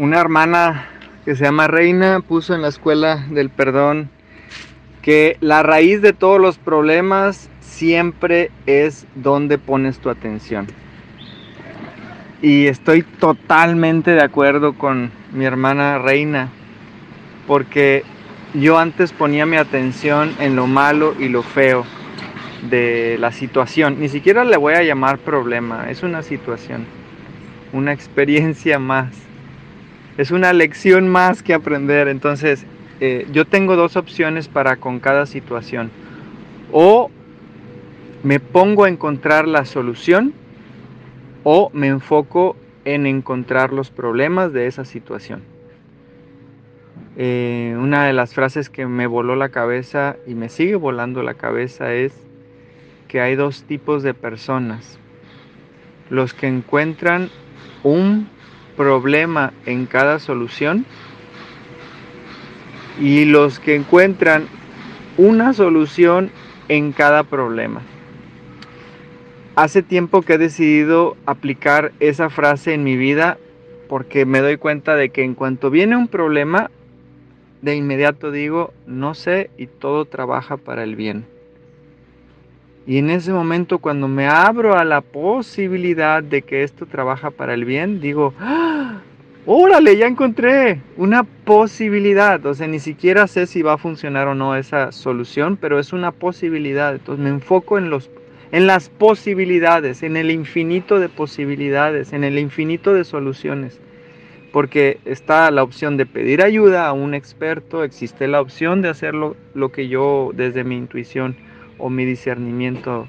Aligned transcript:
Una 0.00 0.18
hermana 0.18 0.86
que 1.26 1.36
se 1.36 1.44
llama 1.44 1.66
Reina 1.66 2.20
puso 2.20 2.54
en 2.54 2.62
la 2.62 2.68
escuela 2.68 3.26
del 3.28 3.50
perdón 3.50 4.08
que 5.02 5.36
la 5.42 5.62
raíz 5.62 6.00
de 6.00 6.14
todos 6.14 6.40
los 6.40 6.56
problemas 6.56 7.50
siempre 7.60 8.50
es 8.64 9.06
donde 9.14 9.58
pones 9.58 9.98
tu 9.98 10.08
atención. 10.08 10.68
Y 12.40 12.66
estoy 12.66 13.02
totalmente 13.02 14.12
de 14.12 14.22
acuerdo 14.22 14.72
con 14.72 15.10
mi 15.32 15.44
hermana 15.44 15.98
Reina, 15.98 16.48
porque 17.46 18.02
yo 18.54 18.78
antes 18.78 19.12
ponía 19.12 19.44
mi 19.44 19.58
atención 19.58 20.34
en 20.40 20.56
lo 20.56 20.66
malo 20.66 21.14
y 21.18 21.28
lo 21.28 21.42
feo 21.42 21.84
de 22.70 23.18
la 23.20 23.32
situación. 23.32 24.00
Ni 24.00 24.08
siquiera 24.08 24.44
le 24.44 24.56
voy 24.56 24.72
a 24.72 24.82
llamar 24.82 25.18
problema, 25.18 25.90
es 25.90 26.02
una 26.02 26.22
situación, 26.22 26.86
una 27.74 27.92
experiencia 27.92 28.78
más, 28.78 29.29
es 30.20 30.30
una 30.30 30.52
lección 30.52 31.08
más 31.08 31.42
que 31.42 31.54
aprender. 31.54 32.06
Entonces, 32.06 32.66
eh, 33.00 33.26
yo 33.32 33.46
tengo 33.46 33.74
dos 33.74 33.96
opciones 33.96 34.48
para 34.48 34.76
con 34.76 35.00
cada 35.00 35.24
situación. 35.24 35.90
O 36.72 37.10
me 38.22 38.38
pongo 38.38 38.84
a 38.84 38.90
encontrar 38.90 39.48
la 39.48 39.64
solución 39.64 40.34
o 41.42 41.70
me 41.72 41.86
enfoco 41.86 42.54
en 42.84 43.06
encontrar 43.06 43.72
los 43.72 43.90
problemas 43.90 44.52
de 44.52 44.66
esa 44.66 44.84
situación. 44.84 45.40
Eh, 47.16 47.74
una 47.80 48.04
de 48.04 48.12
las 48.12 48.34
frases 48.34 48.68
que 48.68 48.84
me 48.84 49.06
voló 49.06 49.36
la 49.36 49.48
cabeza 49.48 50.16
y 50.26 50.34
me 50.34 50.50
sigue 50.50 50.74
volando 50.74 51.22
la 51.22 51.32
cabeza 51.32 51.94
es 51.94 52.12
que 53.08 53.22
hay 53.22 53.36
dos 53.36 53.62
tipos 53.62 54.02
de 54.02 54.12
personas. 54.12 54.98
Los 56.10 56.34
que 56.34 56.46
encuentran 56.46 57.30
un 57.82 58.28
problema 58.76 59.52
en 59.66 59.86
cada 59.86 60.18
solución 60.18 60.84
y 63.00 63.24
los 63.24 63.58
que 63.58 63.74
encuentran 63.74 64.46
una 65.16 65.52
solución 65.52 66.30
en 66.68 66.92
cada 66.92 67.24
problema. 67.24 67.82
Hace 69.56 69.82
tiempo 69.82 70.22
que 70.22 70.34
he 70.34 70.38
decidido 70.38 71.16
aplicar 71.26 71.92
esa 72.00 72.30
frase 72.30 72.74
en 72.74 72.84
mi 72.84 72.96
vida 72.96 73.38
porque 73.88 74.24
me 74.24 74.40
doy 74.40 74.56
cuenta 74.56 74.94
de 74.94 75.10
que 75.10 75.24
en 75.24 75.34
cuanto 75.34 75.70
viene 75.70 75.96
un 75.96 76.08
problema, 76.08 76.70
de 77.60 77.76
inmediato 77.76 78.30
digo, 78.30 78.72
no 78.86 79.14
sé 79.14 79.50
y 79.58 79.66
todo 79.66 80.04
trabaja 80.04 80.56
para 80.56 80.84
el 80.84 80.96
bien. 80.96 81.26
Y 82.86 82.98
en 82.98 83.10
ese 83.10 83.32
momento 83.32 83.78
cuando 83.78 84.08
me 84.08 84.26
abro 84.26 84.76
a 84.76 84.84
la 84.84 85.00
posibilidad 85.00 86.22
de 86.22 86.42
que 86.42 86.62
esto 86.62 86.86
trabaja 86.86 87.30
para 87.30 87.54
el 87.54 87.64
bien, 87.64 88.00
digo, 88.00 88.34
¡Ah! 88.40 89.00
órale, 89.46 89.96
ya 89.96 90.06
encontré 90.06 90.80
una 90.96 91.24
posibilidad. 91.24 92.44
O 92.46 92.54
sea, 92.54 92.66
ni 92.66 92.78
siquiera 92.78 93.26
sé 93.26 93.46
si 93.46 93.62
va 93.62 93.74
a 93.74 93.78
funcionar 93.78 94.28
o 94.28 94.34
no 94.34 94.56
esa 94.56 94.92
solución, 94.92 95.56
pero 95.56 95.78
es 95.78 95.92
una 95.92 96.10
posibilidad. 96.10 96.94
Entonces 96.94 97.22
me 97.22 97.30
enfoco 97.30 97.78
en 97.78 97.90
los 97.90 98.10
en 98.52 98.66
las 98.66 98.88
posibilidades, 98.88 100.02
en 100.02 100.16
el 100.16 100.32
infinito 100.32 100.98
de 100.98 101.08
posibilidades, 101.08 102.12
en 102.12 102.24
el 102.24 102.36
infinito 102.36 102.92
de 102.94 103.04
soluciones. 103.04 103.80
Porque 104.52 104.98
está 105.04 105.48
la 105.52 105.62
opción 105.62 105.96
de 105.96 106.06
pedir 106.06 106.42
ayuda 106.42 106.88
a 106.88 106.92
un 106.92 107.14
experto, 107.14 107.84
existe 107.84 108.26
la 108.26 108.40
opción 108.40 108.82
de 108.82 108.88
hacerlo 108.88 109.36
lo 109.54 109.70
que 109.70 109.86
yo 109.86 110.32
desde 110.34 110.64
mi 110.64 110.76
intuición 110.76 111.36
o 111.80 111.90
mi 111.90 112.04
discernimiento 112.04 113.08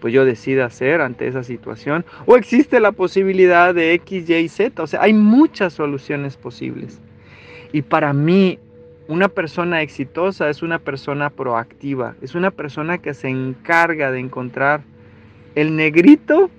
pues 0.00 0.14
yo 0.14 0.24
decida 0.24 0.66
hacer 0.66 1.00
ante 1.00 1.26
esa 1.26 1.42
situación. 1.42 2.04
O 2.26 2.36
existe 2.36 2.80
la 2.80 2.92
posibilidad 2.92 3.74
de 3.74 3.94
X, 3.94 4.30
Y, 4.30 4.48
Z. 4.48 4.82
O 4.82 4.86
sea, 4.86 5.02
hay 5.02 5.12
muchas 5.12 5.72
soluciones 5.72 6.36
posibles. 6.36 7.00
Y 7.72 7.82
para 7.82 8.12
mí 8.12 8.58
una 9.08 9.28
persona 9.28 9.82
exitosa 9.82 10.50
es 10.50 10.62
una 10.62 10.78
persona 10.78 11.30
proactiva, 11.30 12.14
es 12.20 12.34
una 12.34 12.50
persona 12.50 12.98
que 12.98 13.14
se 13.14 13.28
encarga 13.28 14.12
de 14.12 14.20
encontrar 14.20 14.82
el 15.54 15.74
negrito, 15.76 16.50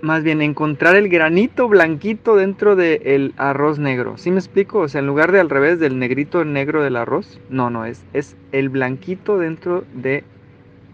más 0.00 0.22
bien 0.22 0.42
encontrar 0.42 0.96
el 0.96 1.08
granito 1.08 1.68
blanquito 1.68 2.36
dentro 2.36 2.76
del 2.76 3.34
arroz 3.36 3.78
negro. 3.78 4.16
¿Sí 4.16 4.30
me 4.30 4.38
explico? 4.38 4.80
O 4.80 4.88
sea, 4.88 5.00
en 5.00 5.06
lugar 5.06 5.32
de 5.32 5.40
al 5.40 5.50
revés 5.50 5.78
del 5.78 5.98
negrito 5.98 6.44
negro 6.44 6.82
del 6.82 6.96
arroz, 6.96 7.40
no, 7.50 7.70
no, 7.70 7.84
es, 7.84 8.04
es 8.12 8.36
el 8.52 8.68
blanquito 8.68 9.38
dentro 9.38 9.84
de 9.94 10.24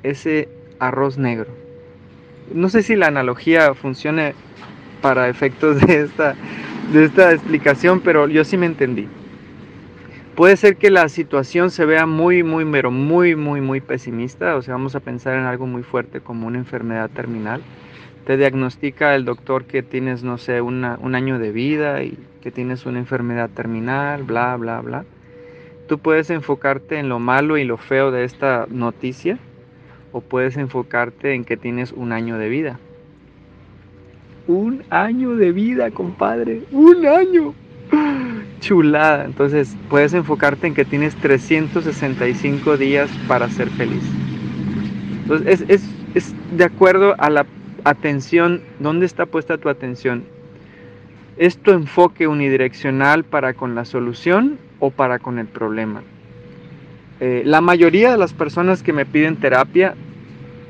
ese 0.03 0.49
arroz 0.79 1.19
negro. 1.19 1.49
No 2.53 2.69
sé 2.69 2.83
si 2.83 2.97
la 2.97 3.07
analogía 3.07 3.75
funcione 3.75 4.35
para 5.01 5.29
efectos 5.29 5.81
de 5.81 6.03
esta 6.03 6.35
de 6.93 7.05
esta 7.05 7.33
explicación, 7.33 8.01
pero 8.01 8.29
yo 8.29 8.45
sí 8.45 8.57
me 8.57 8.67
entendí. 8.67 9.09
Puede 10.35 10.57
ser 10.57 10.77
que 10.77 10.91
la 10.91 11.09
situación 11.09 11.71
se 11.71 11.85
vea 11.85 12.07
muy, 12.07 12.43
muy, 12.43 12.65
pero 12.65 12.91
muy, 12.91 13.37
muy, 13.37 13.61
muy 13.61 13.81
pesimista, 13.81 14.57
o 14.57 14.63
sea, 14.63 14.75
vamos 14.75 14.97
a 14.97 15.01
pensar 15.01 15.35
en 15.35 15.45
algo 15.45 15.67
muy 15.67 15.83
fuerte 15.83 16.21
como 16.21 16.47
una 16.47 16.59
enfermedad 16.59 17.09
terminal. 17.11 17.63
Te 18.27 18.37
diagnostica 18.37 19.15
el 19.15 19.25
doctor 19.25 19.65
que 19.65 19.83
tienes, 19.83 20.23
no 20.23 20.39
sé, 20.39 20.61
un 20.61 20.85
año 20.85 21.39
de 21.39 21.53
vida 21.53 22.03
y 22.03 22.19
que 22.43 22.51
tienes 22.51 22.87
una 22.87 22.99
enfermedad 22.99 23.51
terminal, 23.51 24.23
bla, 24.23 24.57
bla, 24.57 24.81
bla. 24.81 25.05
Tú 25.89 25.99
puedes 25.99 26.31
enfocarte 26.31 26.99
en 26.99 27.09
lo 27.09 27.19
malo 27.19 27.59
y 27.59 27.65
lo 27.65 27.77
feo 27.77 28.11
de 28.11 28.25
esta 28.25 28.67
noticia 28.71 29.39
o 30.13 30.21
puedes 30.21 30.57
enfocarte 30.57 31.35
en 31.35 31.45
que 31.45 31.57
tienes 31.57 31.93
un 31.93 32.13
año 32.13 32.39
de 32.39 32.49
vida 32.49 32.79
un 34.47 34.83
año 34.91 35.37
de 35.37 35.53
vida, 35.53 35.91
compadre. 35.91 36.63
Un 36.73 37.07
año. 37.07 37.55
Chulada. 38.61 39.25
Entonces 39.25 39.77
puedes 39.89 40.15
enfocarte 40.15 40.67
en 40.67 40.75
que 40.75 40.85
tienes 40.85 41.15
365 41.17 42.77
días 42.77 43.11
para 43.29 43.49
ser 43.49 43.69
feliz. 43.71 44.03
Entonces 45.23 45.65
es, 45.69 45.89
es 46.15 46.35
de 46.57 46.65
acuerdo 46.65 47.15
a 47.19 47.31
la 47.31 47.47
atención, 47.85 48.63
¿dónde 48.81 49.07
está 49.07 49.27
puesta 49.27 49.59
tu 49.59 49.69
atención? 49.69 50.25
¿Es 51.37 51.59
tu 51.59 51.71
enfoque 51.71 52.27
unidireccional 52.27 53.25
para 53.25 53.55
con 53.55 53.75
la 53.75 53.85
solución 53.85 54.59
o 54.81 54.91
para 54.91 55.19
con 55.19 55.39
el 55.39 55.47
problema? 55.47 56.03
Eh, 57.21 57.43
la 57.45 57.61
mayoría 57.61 58.11
de 58.11 58.19
las 58.19 58.33
personas 58.33 58.83
que 58.83 58.93
me 58.93 59.07
piden 59.07 59.37
terapia 59.37 59.95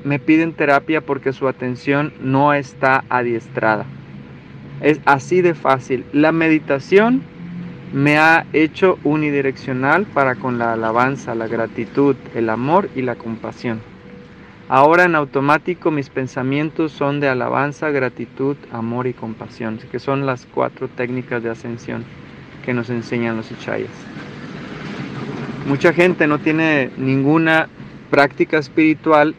me 0.04 0.18
piden 0.18 0.52
terapia 0.52 1.00
porque 1.00 1.32
su 1.32 1.48
atención 1.48 2.12
no 2.20 2.52
está 2.52 3.04
adiestrada. 3.08 3.86
Es 4.80 5.00
así 5.06 5.40
de 5.40 5.54
fácil. 5.54 6.04
La 6.12 6.30
meditación 6.30 7.22
me 7.92 8.18
ha 8.18 8.44
hecho 8.52 8.98
unidireccional 9.04 10.04
para 10.04 10.34
con 10.34 10.58
la 10.58 10.74
alabanza, 10.74 11.34
la 11.34 11.46
gratitud, 11.46 12.16
el 12.34 12.50
amor 12.50 12.90
y 12.94 13.02
la 13.02 13.14
compasión. 13.14 13.80
Ahora 14.74 15.04
en 15.04 15.14
automático 15.14 15.92
mis 15.92 16.08
pensamientos 16.08 16.90
son 16.90 17.20
de 17.20 17.28
alabanza, 17.28 17.90
gratitud, 17.90 18.56
amor 18.72 19.06
y 19.06 19.12
compasión, 19.12 19.78
que 19.78 20.00
son 20.00 20.26
las 20.26 20.46
cuatro 20.46 20.88
técnicas 20.88 21.44
de 21.44 21.50
ascensión 21.50 22.04
que 22.64 22.74
nos 22.74 22.90
enseñan 22.90 23.36
los 23.36 23.52
Ichayas. 23.52 23.92
Mucha 25.68 25.92
gente 25.92 26.26
no 26.26 26.40
tiene 26.40 26.90
ninguna 26.96 27.68
práctica 28.10 28.58
espiritual 28.58 29.36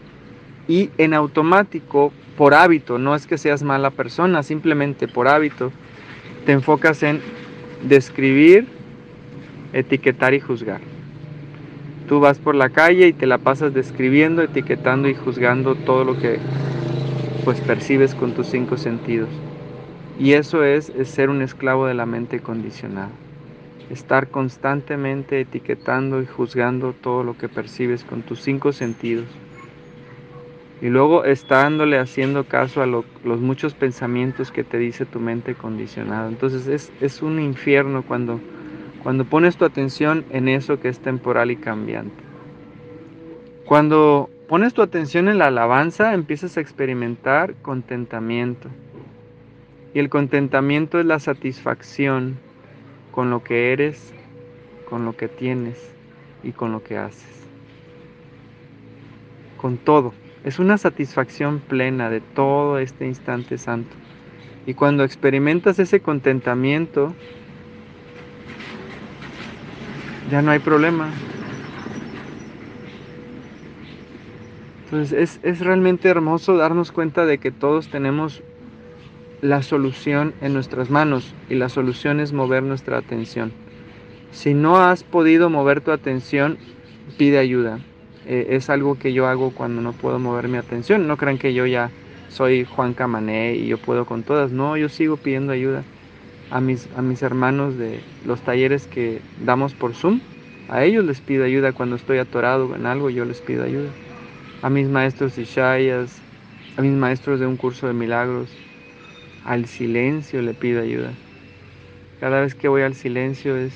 y 0.69 0.89
en 0.97 1.13
automático, 1.13 2.13
por 2.37 2.53
hábito, 2.53 2.97
no 2.97 3.13
es 3.13 3.27
que 3.27 3.37
seas 3.37 3.61
mala 3.61 3.91
persona, 3.91 4.41
simplemente 4.41 5.09
por 5.09 5.27
hábito, 5.27 5.73
te 6.45 6.53
enfocas 6.53 7.03
en 7.03 7.19
describir, 7.83 8.69
etiquetar 9.73 10.33
y 10.33 10.39
juzgar. 10.39 10.94
Tú 12.07 12.19
vas 12.19 12.37
por 12.37 12.55
la 12.55 12.69
calle 12.69 13.07
y 13.07 13.13
te 13.13 13.25
la 13.25 13.37
pasas 13.37 13.73
describiendo, 13.73 14.41
etiquetando 14.41 15.09
y 15.09 15.15
juzgando 15.15 15.75
todo 15.75 16.03
lo 16.03 16.19
que 16.19 16.39
pues 17.43 17.59
percibes 17.61 18.15
con 18.15 18.33
tus 18.33 18.47
cinco 18.47 18.77
sentidos. 18.77 19.29
Y 20.19 20.33
eso 20.33 20.63
es, 20.63 20.91
ser 21.03 21.29
un 21.29 21.41
esclavo 21.41 21.87
de 21.87 21.93
la 21.93 22.05
mente 22.05 22.39
condicionada. 22.39 23.09
Estar 23.89 24.27
constantemente 24.27 25.41
etiquetando 25.41 26.21
y 26.21 26.25
juzgando 26.25 26.93
todo 26.93 27.23
lo 27.23 27.37
que 27.37 27.49
percibes 27.49 28.03
con 28.03 28.21
tus 28.21 28.41
cinco 28.41 28.71
sentidos 28.71 29.27
y 30.81 30.89
luego 30.89 31.23
estándole 31.23 31.97
haciendo 31.97 32.43
caso 32.43 32.81
a 32.81 32.85
los 32.85 33.39
muchos 33.41 33.73
pensamientos 33.73 34.51
que 34.51 34.63
te 34.63 34.77
dice 34.77 35.05
tu 35.05 35.19
mente 35.19 35.55
condicionada. 35.55 36.27
Entonces 36.27 36.67
es, 36.67 36.91
es, 37.01 37.21
un 37.21 37.39
infierno 37.39 38.03
cuando, 38.03 38.39
cuando 39.05 39.23
pones 39.23 39.55
tu 39.55 39.65
atención 39.65 40.25
en 40.31 40.47
eso 40.47 40.79
que 40.79 40.89
es 40.89 40.97
temporal 40.97 41.51
y 41.51 41.57
cambiante. 41.57 42.23
Cuando 43.63 44.31
pones 44.49 44.73
tu 44.73 44.81
atención 44.81 45.27
en 45.27 45.37
la 45.37 45.45
alabanza, 45.45 46.15
empiezas 46.15 46.57
a 46.57 46.61
experimentar 46.61 47.53
contentamiento. 47.61 48.67
Y 49.93 49.99
el 49.99 50.09
contentamiento 50.09 50.99
es 50.99 51.05
la 51.05 51.19
satisfacción 51.19 52.39
con 53.11 53.29
lo 53.29 53.43
que 53.43 53.73
eres, 53.73 54.11
con 54.89 55.05
lo 55.05 55.15
que 55.15 55.27
tienes 55.27 55.93
y 56.41 56.51
con 56.53 56.71
lo 56.71 56.81
que 56.81 56.97
haces. 56.97 57.45
Con 59.61 59.77
todo. 59.77 60.15
Es 60.43 60.57
una 60.57 60.79
satisfacción 60.79 61.59
plena 61.59 62.09
de 62.09 62.21
todo 62.21 62.79
este 62.79 63.05
instante 63.05 63.59
santo. 63.59 63.95
Y 64.65 64.73
cuando 64.73 65.03
experimentas 65.03 65.77
ese 65.77 65.99
contentamiento, 65.99 67.13
ya 70.29 70.41
no 70.41 70.51
hay 70.51 70.59
problema. 70.59 71.09
Entonces 74.85 75.17
es, 75.17 75.39
es, 75.43 75.59
realmente 75.59 76.07
hermoso 76.09 76.57
darnos 76.57 76.91
cuenta 76.91 77.25
de 77.25 77.37
que 77.37 77.51
todos 77.51 77.89
tenemos 77.89 78.41
la 79.41 79.61
solución 79.61 80.33
en 80.41 80.53
nuestras 80.53 80.89
manos 80.89 81.33
y 81.49 81.55
la 81.55 81.69
solución 81.69 82.19
es 82.19 82.33
mover 82.33 82.63
nuestra 82.63 82.97
atención. 82.97 83.51
Si 84.31 84.53
no 84.53 84.77
has 84.77 85.03
podido 85.03 85.49
mover 85.49 85.81
tu 85.81 85.91
atención, 85.91 86.57
pide 87.17 87.39
ayuda. 87.39 87.79
Eh, 88.25 88.47
es 88.51 88.69
algo 88.69 88.97
que 88.97 89.13
yo 89.13 89.27
hago 89.27 89.51
cuando 89.51 89.81
no 89.81 89.93
puedo 89.93 90.19
mover 90.19 90.47
mi 90.47 90.57
atención. 90.57 91.07
No 91.07 91.17
crean 91.17 91.37
que 91.37 91.53
yo 91.53 91.65
ya 91.65 91.89
soy 92.29 92.65
Juan 92.65 92.93
Camané 92.93 93.55
y 93.55 93.67
yo 93.67 93.77
puedo 93.77 94.05
con 94.05 94.23
todas. 94.23 94.51
No, 94.51 94.77
yo 94.77 94.89
sigo 94.89 95.17
pidiendo 95.17 95.51
ayuda 95.53 95.83
a 96.51 96.61
mis, 96.61 96.87
a 96.95 97.01
mis 97.01 97.21
hermanos 97.21 97.77
de 97.77 97.99
los 98.25 98.41
talleres 98.41 98.87
que 98.87 99.21
damos 99.43 99.73
por 99.73 99.93
Zoom. 99.93 100.19
A 100.69 100.83
ellos 100.83 101.05
les 101.05 101.21
pido 101.21 101.45
ayuda 101.45 101.73
cuando 101.73 101.95
estoy 101.95 102.17
atorado 102.17 102.75
en 102.75 102.85
algo, 102.85 103.09
yo 103.09 103.25
les 103.25 103.39
pido 103.41 103.63
ayuda. 103.63 103.89
A 104.61 104.69
mis 104.69 104.87
maestros 104.87 105.37
Ishayas, 105.37 106.19
a 106.77 106.81
mis 106.81 106.93
maestros 106.93 107.39
de 107.39 107.47
un 107.47 107.57
curso 107.57 107.87
de 107.87 107.93
milagros, 107.93 108.49
al 109.45 109.65
silencio 109.65 110.41
le 110.41 110.53
pido 110.53 110.81
ayuda. 110.81 111.11
Cada 112.19 112.41
vez 112.41 112.55
que 112.55 112.67
voy 112.67 112.81
al 112.81 112.95
silencio 112.95 113.55
es 113.55 113.73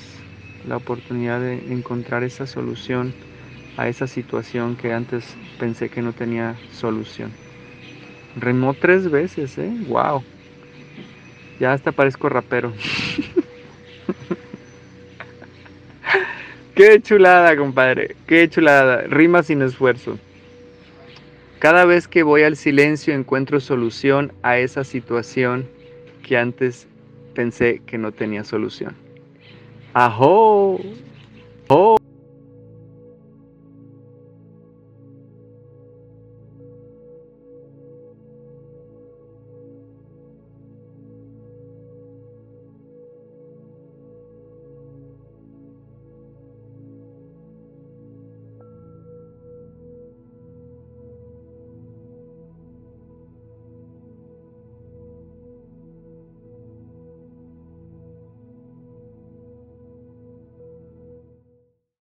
la 0.66 0.76
oportunidad 0.76 1.40
de 1.40 1.72
encontrar 1.72 2.24
esa 2.24 2.46
solución 2.46 3.14
a 3.76 3.88
esa 3.88 4.06
situación 4.06 4.76
que 4.76 4.92
antes 4.92 5.36
pensé 5.58 5.88
que 5.88 6.02
no 6.02 6.12
tenía 6.12 6.56
solución. 6.72 7.30
Remó 8.36 8.74
tres 8.74 9.10
veces, 9.10 9.56
¿eh? 9.58 9.72
¡Wow! 9.88 10.22
Ya 11.60 11.74
hasta 11.74 11.92
parezco 11.92 12.28
rapero. 12.30 12.72
Qué 16.74 17.00
chulada, 17.02 17.54
compadre. 17.56 18.16
Qué 18.26 18.48
chulada. 18.48 19.02
Rima 19.02 19.42
sin 19.42 19.60
esfuerzo. 19.60 20.18
Cada 21.58 21.84
vez 21.84 22.08
que 22.08 22.22
voy 22.22 22.42
al 22.44 22.56
silencio 22.56 23.12
encuentro 23.12 23.60
solución 23.60 24.32
a 24.42 24.56
esa 24.56 24.82
situación 24.84 25.68
que 26.26 26.38
antes 26.38 26.88
pensé 27.34 27.82
que 27.84 27.98
no 27.98 28.12
tenía 28.12 28.42
solución. 28.44 28.96
¡Ajo! 29.92 30.80
¡Oh! 31.68 31.99